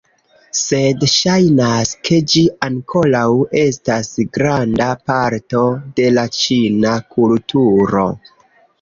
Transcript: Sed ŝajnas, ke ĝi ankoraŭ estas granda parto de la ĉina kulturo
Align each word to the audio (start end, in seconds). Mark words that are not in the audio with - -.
Sed 0.59 1.03
ŝajnas, 1.11 1.91
ke 2.09 2.17
ĝi 2.33 2.41
ankoraŭ 2.69 3.23
estas 3.65 4.11
granda 4.41 4.91
parto 5.13 5.65
de 6.03 6.11
la 6.19 6.29
ĉina 6.43 6.99
kulturo 7.17 8.13